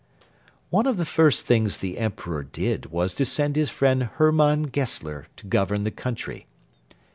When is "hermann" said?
4.15-4.63